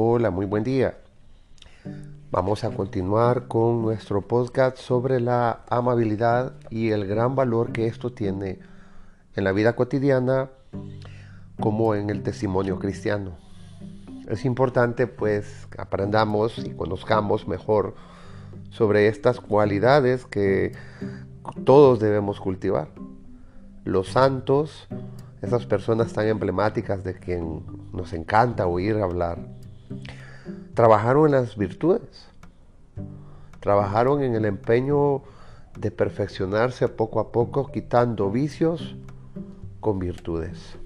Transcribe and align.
Hola, 0.00 0.30
muy 0.30 0.46
buen 0.46 0.62
día. 0.62 0.96
Vamos 2.30 2.62
a 2.62 2.70
continuar 2.70 3.48
con 3.48 3.82
nuestro 3.82 4.20
podcast 4.20 4.76
sobre 4.76 5.18
la 5.18 5.62
amabilidad 5.68 6.52
y 6.70 6.90
el 6.90 7.04
gran 7.04 7.34
valor 7.34 7.72
que 7.72 7.88
esto 7.88 8.12
tiene 8.12 8.60
en 9.34 9.42
la 9.42 9.50
vida 9.50 9.74
cotidiana 9.74 10.50
como 11.58 11.96
en 11.96 12.10
el 12.10 12.22
testimonio 12.22 12.78
cristiano. 12.78 13.32
Es 14.28 14.44
importante 14.44 15.08
pues 15.08 15.66
aprendamos 15.76 16.58
y 16.58 16.70
conozcamos 16.74 17.48
mejor 17.48 17.96
sobre 18.70 19.08
estas 19.08 19.40
cualidades 19.40 20.26
que 20.26 20.76
todos 21.64 21.98
debemos 21.98 22.38
cultivar. 22.38 22.86
Los 23.82 24.10
santos, 24.10 24.86
esas 25.42 25.66
personas 25.66 26.12
tan 26.12 26.28
emblemáticas 26.28 27.02
de 27.02 27.14
quien 27.14 27.64
nos 27.92 28.12
encanta 28.12 28.68
oír 28.68 28.94
hablar, 28.98 29.57
trabajaron 30.74 31.26
en 31.26 31.32
las 31.32 31.56
virtudes, 31.56 32.28
trabajaron 33.60 34.22
en 34.22 34.34
el 34.34 34.44
empeño 34.44 35.22
de 35.76 35.90
perfeccionarse 35.90 36.88
poco 36.88 37.20
a 37.20 37.32
poco, 37.32 37.70
quitando 37.70 38.30
vicios 38.30 38.96
con 39.80 39.98
virtudes. 39.98 40.76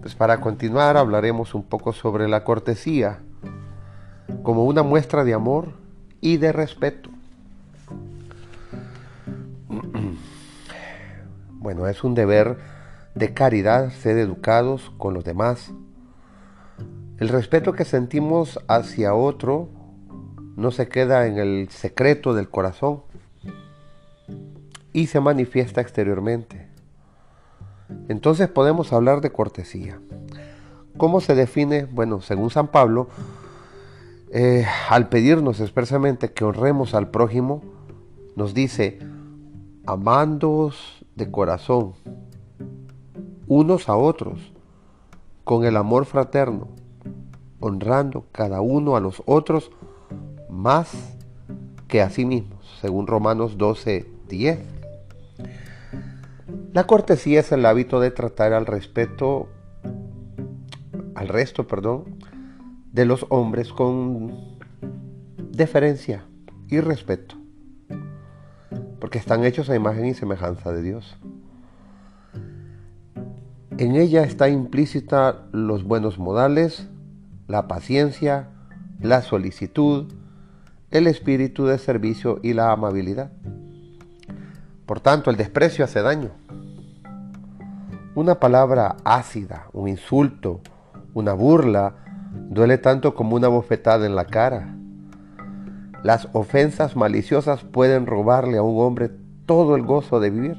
Pues 0.00 0.14
para 0.14 0.40
continuar 0.40 0.96
hablaremos 0.96 1.54
un 1.54 1.64
poco 1.64 1.92
sobre 1.92 2.28
la 2.28 2.44
cortesía 2.44 3.20
como 4.42 4.64
una 4.64 4.82
muestra 4.82 5.24
de 5.24 5.34
amor 5.34 5.72
y 6.20 6.36
de 6.36 6.52
respeto. 6.52 7.10
Bueno, 11.62 11.86
es 11.86 12.02
un 12.02 12.16
deber 12.16 12.58
de 13.14 13.34
caridad 13.34 13.90
ser 13.90 14.18
educados 14.18 14.90
con 14.98 15.14
los 15.14 15.22
demás, 15.22 15.72
el 17.22 17.28
respeto 17.28 17.72
que 17.72 17.84
sentimos 17.84 18.58
hacia 18.66 19.14
otro 19.14 19.68
no 20.56 20.72
se 20.72 20.88
queda 20.88 21.28
en 21.28 21.38
el 21.38 21.68
secreto 21.70 22.34
del 22.34 22.50
corazón 22.50 23.02
y 24.92 25.06
se 25.06 25.20
manifiesta 25.20 25.80
exteriormente. 25.80 26.66
Entonces 28.08 28.48
podemos 28.48 28.92
hablar 28.92 29.20
de 29.20 29.30
cortesía. 29.30 30.00
¿Cómo 30.96 31.20
se 31.20 31.36
define? 31.36 31.84
Bueno, 31.84 32.22
según 32.22 32.50
San 32.50 32.66
Pablo, 32.66 33.06
eh, 34.32 34.66
al 34.88 35.08
pedirnos 35.08 35.60
expresamente 35.60 36.32
que 36.32 36.44
honremos 36.44 36.92
al 36.92 37.12
prójimo, 37.12 37.62
nos 38.34 38.52
dice, 38.52 38.98
amándoos 39.86 41.06
de 41.14 41.30
corazón, 41.30 41.92
unos 43.46 43.88
a 43.88 43.94
otros, 43.94 44.52
con 45.44 45.64
el 45.64 45.76
amor 45.76 46.04
fraterno 46.04 46.81
honrando 47.62 48.26
cada 48.32 48.60
uno 48.60 48.96
a 48.96 49.00
los 49.00 49.22
otros 49.24 49.70
más 50.50 50.92
que 51.88 52.02
a 52.02 52.10
sí 52.10 52.24
mismos, 52.26 52.78
según 52.80 53.06
Romanos 53.06 53.56
12, 53.56 54.06
10. 54.28 54.58
La 56.72 56.86
cortesía 56.86 57.40
es 57.40 57.52
el 57.52 57.64
hábito 57.64 58.00
de 58.00 58.10
tratar 58.10 58.52
al 58.52 58.66
respeto, 58.66 59.48
al 61.14 61.28
resto, 61.28 61.66
perdón, 61.66 62.16
de 62.92 63.04
los 63.04 63.26
hombres 63.28 63.72
con 63.72 64.58
deferencia 65.38 66.24
y 66.68 66.80
respeto, 66.80 67.36
porque 69.00 69.18
están 69.18 69.44
hechos 69.44 69.70
a 69.70 69.76
imagen 69.76 70.06
y 70.06 70.14
semejanza 70.14 70.72
de 70.72 70.82
Dios. 70.82 71.18
En 73.78 73.96
ella 73.96 74.22
está 74.22 74.48
implícita 74.48 75.46
los 75.52 75.84
buenos 75.84 76.18
modales, 76.18 76.88
la 77.52 77.68
paciencia, 77.68 78.48
la 78.98 79.20
solicitud, 79.20 80.10
el 80.90 81.06
espíritu 81.06 81.66
de 81.66 81.76
servicio 81.76 82.40
y 82.42 82.54
la 82.54 82.72
amabilidad. 82.72 83.30
Por 84.86 85.00
tanto, 85.00 85.30
el 85.30 85.36
desprecio 85.36 85.84
hace 85.84 86.00
daño. 86.00 86.30
Una 88.14 88.40
palabra 88.40 88.96
ácida, 89.04 89.66
un 89.74 89.88
insulto, 89.88 90.62
una 91.12 91.34
burla, 91.34 91.96
duele 92.48 92.78
tanto 92.78 93.14
como 93.14 93.36
una 93.36 93.48
bofetada 93.48 94.06
en 94.06 94.16
la 94.16 94.24
cara. 94.24 94.74
Las 96.02 96.30
ofensas 96.32 96.96
maliciosas 96.96 97.64
pueden 97.64 98.06
robarle 98.06 98.56
a 98.56 98.62
un 98.62 98.82
hombre 98.82 99.10
todo 99.44 99.76
el 99.76 99.82
gozo 99.82 100.20
de 100.20 100.30
vivir. 100.30 100.56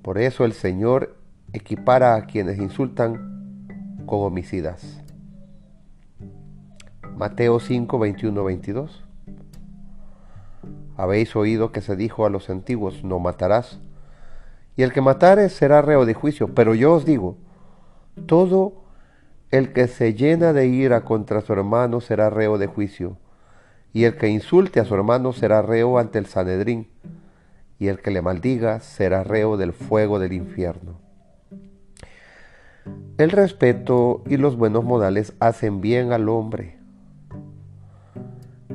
Por 0.00 0.16
eso 0.16 0.46
el 0.46 0.54
Señor 0.54 1.14
equipara 1.52 2.14
a 2.14 2.24
quienes 2.24 2.56
insultan 2.56 4.06
con 4.06 4.22
homicidas. 4.22 5.03
Mateo 7.16 7.60
5, 7.60 7.96
21, 8.00 8.42
22. 8.42 9.04
Habéis 10.96 11.36
oído 11.36 11.70
que 11.70 11.80
se 11.80 11.94
dijo 11.94 12.26
a 12.26 12.30
los 12.30 12.50
antiguos, 12.50 13.04
no 13.04 13.20
matarás, 13.20 13.78
y 14.76 14.82
el 14.82 14.92
que 14.92 15.00
matare 15.00 15.48
será 15.48 15.80
reo 15.80 16.06
de 16.06 16.14
juicio, 16.14 16.54
pero 16.56 16.74
yo 16.74 16.92
os 16.92 17.04
digo, 17.04 17.36
todo 18.26 18.82
el 19.52 19.72
que 19.72 19.86
se 19.86 20.14
llena 20.14 20.52
de 20.52 20.66
ira 20.66 21.04
contra 21.04 21.40
su 21.40 21.52
hermano 21.52 22.00
será 22.00 22.30
reo 22.30 22.58
de 22.58 22.66
juicio, 22.66 23.16
y 23.92 24.04
el 24.04 24.16
que 24.16 24.28
insulte 24.28 24.80
a 24.80 24.84
su 24.84 24.94
hermano 24.96 25.32
será 25.32 25.62
reo 25.62 25.98
ante 25.98 26.18
el 26.18 26.26
Sanedrín, 26.26 26.88
y 27.78 27.86
el 27.86 28.00
que 28.00 28.10
le 28.10 28.22
maldiga 28.22 28.80
será 28.80 29.22
reo 29.22 29.56
del 29.56 29.72
fuego 29.72 30.18
del 30.18 30.32
infierno. 30.32 30.98
El 33.18 33.30
respeto 33.30 34.24
y 34.26 34.36
los 34.36 34.56
buenos 34.56 34.82
modales 34.82 35.34
hacen 35.38 35.80
bien 35.80 36.12
al 36.12 36.28
hombre 36.28 36.73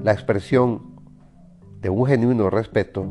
la 0.03 0.11
expresión 0.11 0.95
de 1.81 1.89
un 1.89 2.05
genuino 2.05 2.49
respeto 2.49 3.05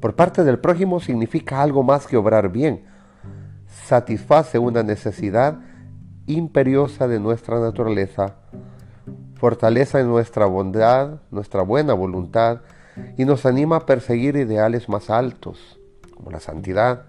por 0.00 0.14
parte 0.14 0.44
del 0.44 0.58
prójimo 0.60 1.00
significa 1.00 1.60
algo 1.60 1.82
más 1.82 2.06
que 2.06 2.16
obrar 2.16 2.50
bien. 2.50 2.84
Satisface 3.66 4.58
una 4.58 4.82
necesidad 4.82 5.58
imperiosa 6.26 7.08
de 7.08 7.18
nuestra 7.18 7.58
naturaleza, 7.58 8.36
fortaleza 9.34 10.02
nuestra 10.02 10.46
bondad, 10.46 11.20
nuestra 11.30 11.62
buena 11.62 11.94
voluntad 11.94 12.60
y 13.16 13.24
nos 13.24 13.44
anima 13.44 13.76
a 13.76 13.86
perseguir 13.86 14.36
ideales 14.36 14.88
más 14.88 15.10
altos, 15.10 15.80
como 16.14 16.30
la 16.30 16.40
santidad. 16.40 17.06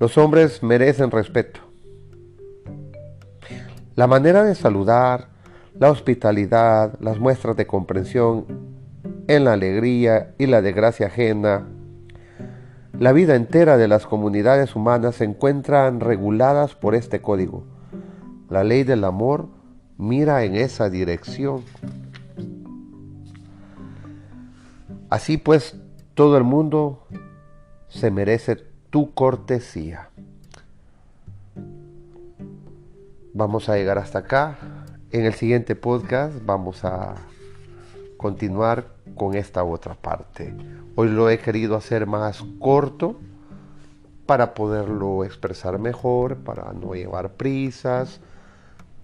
Los 0.00 0.18
hombres 0.18 0.62
merecen 0.62 1.10
respeto. 1.10 1.60
La 3.94 4.06
manera 4.06 4.42
de 4.42 4.54
saludar, 4.54 5.28
la 5.78 5.90
hospitalidad, 5.90 6.98
las 7.00 7.18
muestras 7.18 7.56
de 7.56 7.66
comprensión 7.66 8.46
en 9.26 9.44
la 9.44 9.54
alegría 9.54 10.34
y 10.38 10.46
la 10.46 10.62
desgracia 10.62 11.06
ajena. 11.06 11.66
La 12.98 13.12
vida 13.12 13.34
entera 13.34 13.76
de 13.76 13.88
las 13.88 14.06
comunidades 14.06 14.76
humanas 14.76 15.16
se 15.16 15.24
encuentran 15.24 16.00
reguladas 16.00 16.74
por 16.74 16.94
este 16.94 17.20
código. 17.20 17.64
La 18.48 18.64
ley 18.64 18.84
del 18.84 19.04
amor 19.04 19.48
mira 19.96 20.44
en 20.44 20.54
esa 20.54 20.90
dirección. 20.90 21.64
Así 25.08 25.36
pues, 25.36 25.76
todo 26.14 26.36
el 26.36 26.44
mundo 26.44 27.06
se 27.88 28.10
merece 28.10 28.56
tu 28.90 29.14
cortesía. 29.14 30.10
Vamos 33.34 33.68
a 33.68 33.76
llegar 33.76 33.98
hasta 33.98 34.20
acá. 34.20 34.81
En 35.12 35.26
el 35.26 35.34
siguiente 35.34 35.76
podcast 35.76 36.34
vamos 36.46 36.86
a 36.86 37.16
continuar 38.16 38.86
con 39.14 39.34
esta 39.34 39.62
otra 39.62 39.94
parte. 39.94 40.54
Hoy 40.96 41.10
lo 41.10 41.28
he 41.28 41.38
querido 41.38 41.76
hacer 41.76 42.06
más 42.06 42.42
corto 42.58 43.20
para 44.24 44.54
poderlo 44.54 45.22
expresar 45.24 45.78
mejor, 45.78 46.38
para 46.38 46.72
no 46.72 46.94
llevar 46.94 47.32
prisas, 47.32 48.20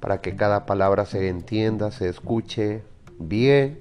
para 0.00 0.22
que 0.22 0.34
cada 0.34 0.64
palabra 0.64 1.04
se 1.04 1.28
entienda, 1.28 1.90
se 1.90 2.08
escuche 2.08 2.82
bien 3.18 3.78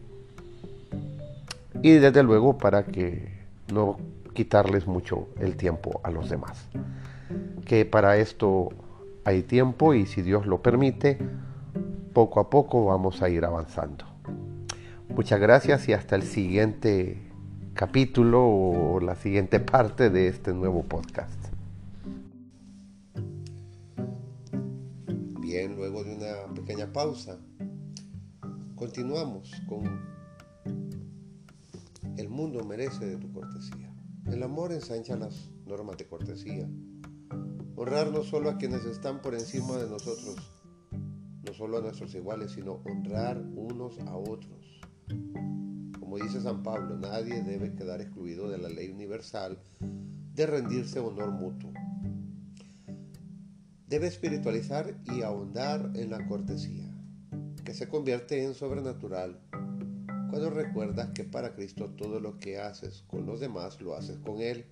y 1.81 1.91
desde 1.91 2.23
luego 2.23 2.57
para 2.57 2.83
que 2.83 3.39
no 3.71 3.99
quitarles 4.33 4.85
mucho 4.85 5.29
el 5.39 5.55
tiempo 5.55 6.01
a 6.03 6.11
los 6.11 6.29
demás. 6.29 6.67
Que 7.63 7.85
para 7.85 8.17
esto 8.17 8.67
hay 9.23 9.43
tiempo 9.43 9.93
y 9.93 10.05
si 10.05 10.21
Dios 10.21 10.45
lo 10.45 10.61
permite, 10.61 11.19
poco 12.17 12.39
a 12.39 12.49
poco 12.49 12.83
vamos 12.83 13.21
a 13.21 13.29
ir 13.29 13.45
avanzando. 13.45 14.03
Muchas 15.07 15.39
gracias 15.39 15.87
y 15.87 15.93
hasta 15.93 16.15
el 16.15 16.23
siguiente 16.23 17.31
capítulo 17.75 18.43
o 18.43 18.99
la 18.99 19.13
siguiente 19.13 19.59
parte 19.59 20.09
de 20.09 20.27
este 20.27 20.51
nuevo 20.51 20.81
podcast. 20.81 21.39
Bien, 25.41 25.75
luego 25.75 26.03
de 26.03 26.15
una 26.15 26.55
pequeña 26.55 26.91
pausa, 26.91 27.37
continuamos 28.75 29.51
con 29.69 29.85
El 32.17 32.29
mundo 32.29 32.63
merece 32.63 33.05
de 33.05 33.17
tu 33.17 33.31
cortesía. 33.31 33.93
El 34.25 34.41
amor 34.41 34.71
ensancha 34.71 35.15
las 35.15 35.51
normas 35.67 35.97
de 35.97 36.07
cortesía. 36.07 36.67
Honrar 37.75 38.09
no 38.09 38.23
solo 38.23 38.49
a 38.49 38.57
quienes 38.57 38.85
están 38.85 39.21
por 39.21 39.35
encima 39.35 39.77
de 39.77 39.87
nosotros, 39.87 40.56
solo 41.57 41.77
a 41.77 41.81
nuestros 41.81 42.13
iguales, 42.15 42.51
sino 42.51 42.81
honrar 42.85 43.37
unos 43.55 43.99
a 43.99 44.15
otros. 44.15 44.81
Como 45.99 46.17
dice 46.17 46.41
San 46.41 46.63
Pablo, 46.63 46.97
nadie 46.97 47.43
debe 47.43 47.73
quedar 47.73 48.01
excluido 48.01 48.49
de 48.49 48.57
la 48.57 48.69
ley 48.69 48.89
universal 48.89 49.59
de 49.79 50.45
rendirse 50.45 50.99
honor 50.99 51.31
mutuo. 51.31 51.73
Debe 53.87 54.07
espiritualizar 54.07 54.95
y 55.15 55.21
ahondar 55.21 55.91
en 55.95 56.11
la 56.11 56.27
cortesía, 56.27 56.85
que 57.63 57.73
se 57.73 57.89
convierte 57.89 58.43
en 58.43 58.53
sobrenatural 58.53 59.39
cuando 60.29 60.49
recuerdas 60.49 61.09
que 61.13 61.23
para 61.23 61.55
Cristo 61.55 61.89
todo 61.97 62.19
lo 62.19 62.37
que 62.37 62.59
haces 62.59 63.03
con 63.07 63.25
los 63.25 63.39
demás 63.39 63.81
lo 63.81 63.95
haces 63.95 64.17
con 64.19 64.41
Él. 64.41 64.65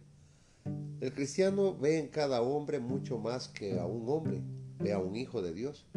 El 1.00 1.14
cristiano 1.14 1.76
ve 1.76 1.98
en 1.98 2.10
cada 2.10 2.42
hombre 2.42 2.80
mucho 2.80 3.18
más 3.18 3.48
que 3.48 3.80
a 3.80 3.86
un 3.86 4.08
hombre, 4.10 4.42
ve 4.80 4.94
a 4.94 5.00
un 5.00 5.16
hijo 5.16 5.42
de 5.42 5.54
Dios, 5.54 5.88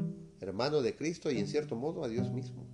hermano 0.49 0.81
de 0.81 0.97
Cristo 0.97 1.31
y 1.31 1.39
en 1.39 1.47
cierto 1.47 1.77
modo 1.77 2.05
a 2.05 2.09
Dios 2.09 2.33
mismo. 2.33 2.67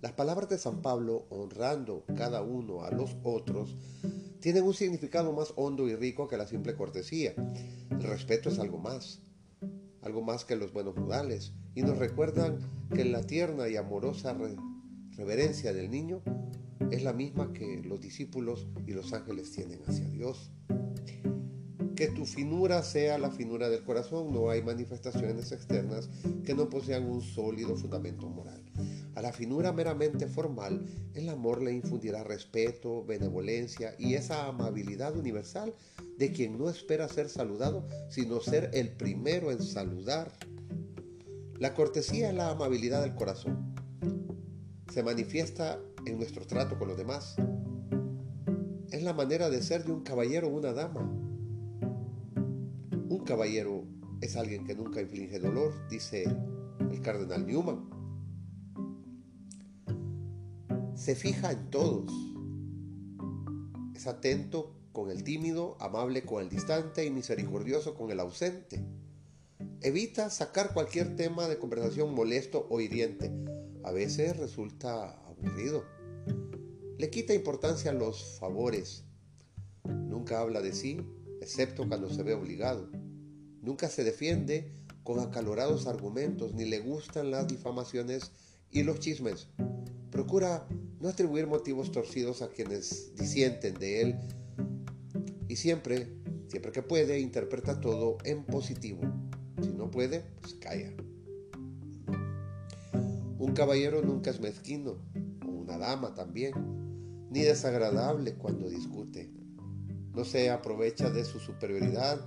Las 0.00 0.12
palabras 0.12 0.48
de 0.48 0.58
San 0.58 0.80
Pablo, 0.80 1.26
honrando 1.28 2.04
cada 2.16 2.40
uno 2.40 2.84
a 2.84 2.90
los 2.92 3.16
otros, 3.24 3.76
tienen 4.40 4.62
un 4.62 4.74
significado 4.74 5.32
más 5.32 5.52
hondo 5.56 5.88
y 5.88 5.96
rico 5.96 6.28
que 6.28 6.36
la 6.36 6.46
simple 6.46 6.76
cortesía. 6.76 7.34
El 7.90 8.02
respeto 8.02 8.48
es 8.48 8.60
algo 8.60 8.78
más, 8.78 9.20
algo 10.02 10.22
más 10.22 10.44
que 10.44 10.54
los 10.54 10.72
buenos 10.72 10.94
modales, 10.96 11.52
y 11.74 11.82
nos 11.82 11.98
recuerdan 11.98 12.58
que 12.94 13.04
la 13.04 13.22
tierna 13.22 13.68
y 13.68 13.76
amorosa 13.76 14.36
reverencia 15.16 15.72
del 15.72 15.90
niño 15.90 16.22
es 16.92 17.02
la 17.02 17.12
misma 17.12 17.52
que 17.52 17.82
los 17.82 18.00
discípulos 18.00 18.68
y 18.86 18.92
los 18.92 19.12
ángeles 19.12 19.50
tienen 19.50 19.82
hacia 19.84 20.08
Dios. 20.08 20.52
Que 21.98 22.06
tu 22.06 22.26
finura 22.26 22.84
sea 22.84 23.18
la 23.18 23.32
finura 23.32 23.68
del 23.68 23.82
corazón, 23.82 24.32
no 24.32 24.50
hay 24.50 24.62
manifestaciones 24.62 25.50
externas 25.50 26.08
que 26.44 26.54
no 26.54 26.70
posean 26.70 27.10
un 27.10 27.20
sólido 27.20 27.74
fundamento 27.74 28.28
moral. 28.28 28.62
A 29.16 29.20
la 29.20 29.32
finura 29.32 29.72
meramente 29.72 30.28
formal, 30.28 30.86
el 31.14 31.28
amor 31.28 31.60
le 31.60 31.72
infundirá 31.72 32.22
respeto, 32.22 33.04
benevolencia 33.04 33.96
y 33.98 34.14
esa 34.14 34.46
amabilidad 34.46 35.16
universal 35.16 35.74
de 36.16 36.30
quien 36.30 36.56
no 36.56 36.70
espera 36.70 37.08
ser 37.08 37.28
saludado, 37.28 37.84
sino 38.10 38.38
ser 38.38 38.70
el 38.74 38.92
primero 38.92 39.50
en 39.50 39.60
saludar. 39.60 40.30
La 41.58 41.74
cortesía 41.74 42.28
es 42.28 42.36
la 42.36 42.50
amabilidad 42.50 43.02
del 43.02 43.16
corazón. 43.16 43.74
Se 44.94 45.02
manifiesta 45.02 45.80
en 46.06 46.16
nuestro 46.16 46.46
trato 46.46 46.78
con 46.78 46.86
los 46.86 46.96
demás. 46.96 47.34
Es 48.92 49.02
la 49.02 49.14
manera 49.14 49.50
de 49.50 49.60
ser 49.64 49.82
de 49.82 49.90
un 49.90 50.04
caballero 50.04 50.46
o 50.46 50.50
una 50.50 50.72
dama. 50.72 51.12
Un 53.18 53.24
caballero 53.24 53.84
es 54.20 54.36
alguien 54.36 54.64
que 54.64 54.74
nunca 54.74 55.00
inflige 55.00 55.38
dolor, 55.38 55.72
dice 55.90 56.24
el 56.90 57.02
cardenal 57.02 57.46
Newman. 57.46 57.98
se 60.98 61.14
fija 61.14 61.52
en 61.52 61.70
todos. 61.70 62.12
Es 63.94 64.06
atento 64.06 64.74
con 64.92 65.10
el 65.10 65.22
tímido, 65.22 65.76
amable 65.80 66.22
con 66.22 66.42
el 66.42 66.48
distante 66.48 67.04
y 67.04 67.10
misericordioso 67.10 67.94
con 67.94 68.10
el 68.10 68.20
ausente. 68.20 68.84
Evita 69.80 70.28
sacar 70.28 70.74
cualquier 70.74 71.14
tema 71.14 71.46
de 71.46 71.58
conversación 71.58 72.14
molesto 72.14 72.66
o 72.68 72.80
hiriente. 72.80 73.30
A 73.84 73.92
veces 73.92 74.36
resulta 74.36 75.12
aburrido. 75.26 75.84
Le 76.98 77.10
quita 77.10 77.32
importancia 77.32 77.92
a 77.92 77.94
los 77.94 78.38
favores. 78.40 79.04
Nunca 79.84 80.40
habla 80.40 80.60
de 80.60 80.72
sí, 80.72 81.00
excepto 81.40 81.86
cuando 81.86 82.10
se 82.10 82.24
ve 82.24 82.34
obligado. 82.34 82.97
Nunca 83.62 83.88
se 83.88 84.04
defiende 84.04 84.70
con 85.02 85.20
acalorados 85.20 85.86
argumentos, 85.86 86.54
ni 86.54 86.64
le 86.64 86.80
gustan 86.80 87.30
las 87.30 87.48
difamaciones 87.48 88.32
y 88.70 88.82
los 88.82 89.00
chismes. 89.00 89.48
Procura 90.10 90.66
no 91.00 91.08
atribuir 91.08 91.46
motivos 91.46 91.92
torcidos 91.92 92.42
a 92.42 92.48
quienes 92.48 93.14
disienten 93.16 93.74
de 93.74 94.02
él 94.02 94.18
y 95.48 95.56
siempre, 95.56 96.08
siempre 96.48 96.72
que 96.72 96.82
puede, 96.82 97.20
interpreta 97.20 97.80
todo 97.80 98.18
en 98.24 98.44
positivo. 98.44 99.00
Si 99.62 99.70
no 99.70 99.90
puede, 99.90 100.24
pues 100.40 100.54
calla. 100.54 100.92
Un 103.38 103.52
caballero 103.54 104.02
nunca 104.02 104.30
es 104.30 104.40
mezquino, 104.40 104.98
o 105.46 105.50
una 105.50 105.78
dama 105.78 106.14
también, 106.14 106.52
ni 107.30 107.40
desagradable 107.40 108.34
cuando 108.34 108.68
discute. 108.68 109.32
No 110.14 110.24
se 110.24 110.50
aprovecha 110.50 111.10
de 111.10 111.24
su 111.24 111.38
superioridad 111.38 112.20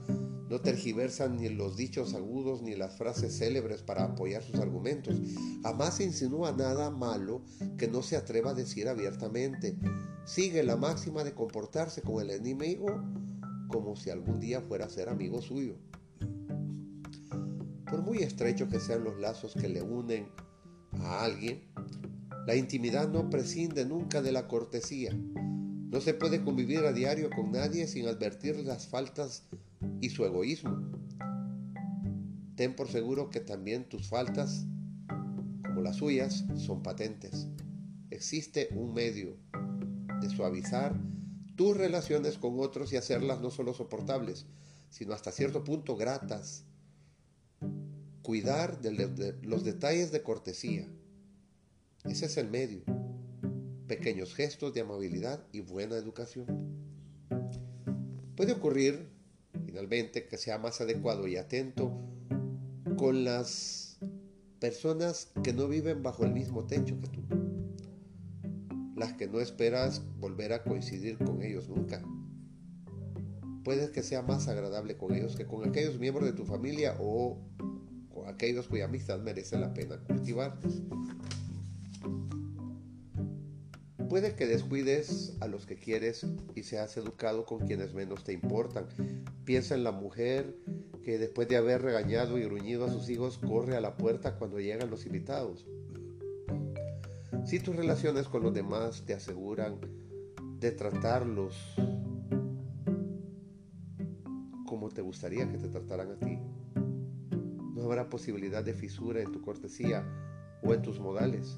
no 0.51 0.59
tergiversan 0.59 1.37
ni 1.37 1.47
los 1.47 1.77
dichos 1.77 2.13
agudos 2.13 2.61
ni 2.61 2.75
las 2.75 2.97
frases 2.97 3.37
célebres 3.37 3.83
para 3.83 4.03
apoyar 4.03 4.43
sus 4.43 4.59
argumentos. 4.59 5.15
Jamás 5.63 5.95
se 5.95 6.03
insinúa 6.03 6.51
nada 6.51 6.89
malo 6.89 7.41
que 7.77 7.87
no 7.87 8.03
se 8.03 8.17
atreva 8.17 8.51
a 8.51 8.53
decir 8.53 8.89
abiertamente. 8.89 9.77
Sigue 10.25 10.61
la 10.63 10.75
máxima 10.75 11.23
de 11.23 11.33
comportarse 11.33 12.01
con 12.01 12.21
el 12.21 12.31
enemigo 12.31 13.01
como 13.69 13.95
si 13.95 14.09
algún 14.09 14.41
día 14.41 14.59
fuera 14.59 14.87
a 14.87 14.89
ser 14.89 15.07
amigo 15.07 15.41
suyo. 15.41 15.77
Por 17.89 18.01
muy 18.01 18.17
estrechos 18.17 18.67
que 18.67 18.81
sean 18.81 19.05
los 19.05 19.17
lazos 19.21 19.53
que 19.53 19.69
le 19.69 19.81
unen 19.81 20.27
a 20.99 21.23
alguien, 21.23 21.61
la 22.45 22.55
intimidad 22.55 23.07
no 23.07 23.29
prescinde 23.29 23.85
nunca 23.85 24.21
de 24.21 24.33
la 24.33 24.49
cortesía. 24.49 25.13
No 25.13 26.01
se 26.01 26.13
puede 26.13 26.43
convivir 26.43 26.79
a 26.79 26.91
diario 26.91 27.29
con 27.29 27.53
nadie 27.53 27.87
sin 27.87 28.09
advertir 28.09 28.57
las 28.65 28.87
faltas 28.87 29.45
y 29.99 30.09
su 30.09 30.25
egoísmo. 30.25 30.91
Ten 32.55 32.75
por 32.75 32.89
seguro 32.89 33.29
que 33.29 33.39
también 33.39 33.87
tus 33.89 34.07
faltas, 34.07 34.65
como 35.63 35.81
las 35.81 35.97
suyas, 35.97 36.45
son 36.57 36.83
patentes. 36.83 37.47
Existe 38.09 38.69
un 38.75 38.93
medio 38.93 39.37
de 40.21 40.29
suavizar 40.29 40.99
tus 41.55 41.77
relaciones 41.77 42.37
con 42.37 42.59
otros 42.59 42.91
y 42.93 42.97
hacerlas 42.97 43.41
no 43.41 43.51
solo 43.51 43.73
soportables, 43.73 44.45
sino 44.89 45.13
hasta 45.13 45.31
cierto 45.31 45.63
punto 45.63 45.95
gratas. 45.95 46.65
Cuidar 48.21 48.81
de, 48.81 49.37
los 49.41 49.63
detalles 49.63 50.11
de 50.11 50.21
cortesía. 50.21 50.87
Ese 52.03 52.25
es 52.25 52.37
el 52.37 52.49
medio. 52.49 52.83
Pequeños 53.87 54.35
gestos 54.35 54.73
de 54.73 54.81
amabilidad 54.81 55.45
y 55.51 55.61
buena 55.61 55.95
educación. 55.95 56.45
Puede 58.35 58.53
ocurrir 58.53 59.09
finalmente, 59.71 60.27
que 60.27 60.37
sea 60.37 60.57
más 60.57 60.81
adecuado 60.81 61.27
y 61.27 61.37
atento 61.37 61.93
con 62.97 63.23
las 63.23 63.97
personas 64.59 65.31
que 65.43 65.53
no 65.53 65.69
viven 65.69 66.03
bajo 66.03 66.25
el 66.25 66.33
mismo 66.33 66.65
techo 66.65 66.99
que 66.99 67.07
tú, 67.07 67.21
las 68.97 69.13
que 69.13 69.27
no 69.27 69.39
esperas 69.39 70.03
volver 70.19 70.51
a 70.51 70.63
coincidir 70.63 71.17
con 71.17 71.41
ellos 71.41 71.69
nunca. 71.69 72.03
Puede 73.63 73.91
que 73.91 74.03
sea 74.03 74.21
más 74.23 74.49
agradable 74.49 74.97
con 74.97 75.15
ellos 75.15 75.37
que 75.37 75.45
con 75.45 75.67
aquellos 75.67 75.97
miembros 75.99 76.25
de 76.25 76.33
tu 76.33 76.45
familia 76.45 76.97
o 76.99 77.39
con 78.13 78.27
aquellos 78.27 78.67
cuya 78.67 78.85
amistad 78.85 79.19
merece 79.19 79.57
la 79.57 79.73
pena 79.73 79.97
cultivar. 80.05 80.59
Puede 84.11 84.35
que 84.35 84.45
descuides 84.45 85.37
a 85.39 85.47
los 85.47 85.65
que 85.65 85.77
quieres 85.77 86.27
y 86.53 86.63
seas 86.63 86.97
educado 86.97 87.45
con 87.45 87.59
quienes 87.59 87.93
menos 87.93 88.25
te 88.25 88.33
importan. 88.33 88.85
Piensa 89.45 89.73
en 89.73 89.85
la 89.85 89.93
mujer 89.93 90.53
que 91.01 91.17
después 91.17 91.47
de 91.47 91.55
haber 91.55 91.81
regañado 91.81 92.37
y 92.37 92.43
gruñido 92.43 92.83
a 92.83 92.91
sus 92.91 93.07
hijos 93.07 93.37
corre 93.37 93.77
a 93.77 93.79
la 93.79 93.95
puerta 93.95 94.35
cuando 94.35 94.59
llegan 94.59 94.89
los 94.89 95.05
invitados. 95.05 95.65
Si 97.45 97.61
tus 97.61 97.73
relaciones 97.73 98.27
con 98.27 98.43
los 98.43 98.53
demás 98.53 99.05
te 99.05 99.13
aseguran 99.13 99.79
de 100.59 100.71
tratarlos 100.71 101.55
como 104.65 104.89
te 104.89 105.01
gustaría 105.01 105.49
que 105.49 105.57
te 105.57 105.69
trataran 105.69 106.11
a 106.11 106.19
ti, 106.19 106.37
no 107.73 107.83
habrá 107.83 108.09
posibilidad 108.09 108.61
de 108.61 108.73
fisura 108.73 109.21
en 109.21 109.31
tu 109.31 109.39
cortesía 109.39 110.05
o 110.63 110.73
en 110.73 110.81
tus 110.81 110.99
modales 110.99 111.57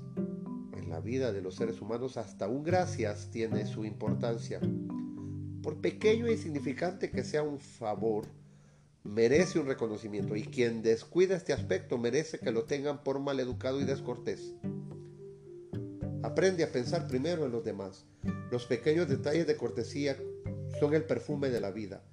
la 0.93 0.99
vida 0.99 1.31
de 1.31 1.41
los 1.41 1.55
seres 1.55 1.81
humanos, 1.81 2.17
hasta 2.17 2.47
un 2.47 2.63
gracias 2.63 3.31
tiene 3.31 3.65
su 3.65 3.83
importancia. 3.83 4.59
Por 5.63 5.81
pequeño 5.81 6.27
e 6.27 6.33
insignificante 6.33 7.09
que 7.09 7.23
sea 7.23 7.41
un 7.41 7.59
favor, 7.59 8.27
merece 9.03 9.57
un 9.57 9.65
reconocimiento 9.65 10.35
y 10.35 10.43
quien 10.43 10.83
descuida 10.83 11.35
este 11.35 11.51
aspecto 11.51 11.97
merece 11.97 12.37
que 12.37 12.51
lo 12.51 12.65
tengan 12.65 13.03
por 13.03 13.19
maleducado 13.19 13.81
y 13.81 13.85
descortés. 13.85 14.53
Aprende 16.21 16.63
a 16.63 16.71
pensar 16.71 17.07
primero 17.07 17.47
en 17.47 17.53
los 17.53 17.65
demás. 17.65 18.05
Los 18.51 18.67
pequeños 18.67 19.09
detalles 19.09 19.47
de 19.47 19.57
cortesía 19.57 20.15
son 20.79 20.93
el 20.93 21.05
perfume 21.05 21.49
de 21.49 21.59
la 21.59 21.71
vida. 21.71 22.03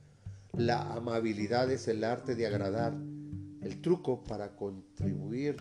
La 0.55 0.95
amabilidad 0.95 1.71
es 1.71 1.87
el 1.87 2.03
arte 2.03 2.35
de 2.35 2.47
agradar, 2.47 2.95
el 3.61 3.83
truco 3.83 4.25
para 4.25 4.57
contribuir 4.57 5.57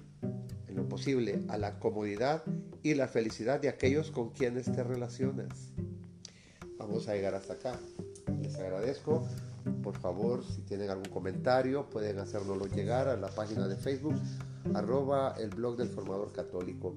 en 0.69 0.75
lo 0.77 0.88
posible 0.88 1.41
a 1.49 1.57
la 1.57 1.79
comodidad 1.79 2.45
y 2.83 2.93
la 2.93 3.07
felicidad 3.07 3.59
de 3.59 3.69
aquellos 3.69 4.12
con 4.12 4.29
quienes 4.29 4.71
te 4.71 4.83
relacionas. 4.83 5.71
Vamos 6.77 7.07
a 7.07 7.13
llegar 7.13 7.36
hasta 7.36 7.53
acá. 7.53 7.79
Les 8.41 8.55
agradezco 8.55 9.27
Por 9.83 9.98
favor, 9.98 10.43
si 10.43 10.62
tienen 10.62 10.89
algún 10.89 11.09
comentario, 11.09 11.89
pueden 11.89 12.19
hacérnoslo 12.19 12.67
llegar 12.67 13.07
a 13.07 13.17
la 13.17 13.27
página 13.27 13.67
de 13.67 13.75
Facebook, 13.75 14.15
arroba 14.74 15.36
el 15.38 15.50
blog 15.50 15.77
del 15.77 15.89
formador 15.89 16.31
católico. 16.31 16.95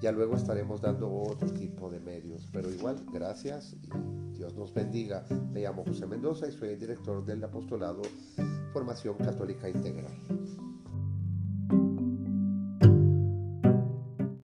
Ya 0.00 0.12
luego 0.12 0.36
estaremos 0.36 0.80
dando 0.80 1.12
otro 1.12 1.52
tipo 1.52 1.90
de 1.90 2.00
medios, 2.00 2.48
pero 2.52 2.70
igual, 2.70 3.04
gracias 3.12 3.74
y 3.82 4.36
Dios 4.36 4.54
nos 4.54 4.72
bendiga. 4.72 5.26
Me 5.52 5.60
llamo 5.60 5.84
José 5.84 6.06
Mendoza 6.06 6.46
y 6.48 6.52
soy 6.52 6.70
el 6.70 6.78
director 6.78 7.24
del 7.24 7.44
apostolado 7.44 8.02
Formación 8.72 9.16
Católica 9.18 9.68
Integral. 9.68 10.16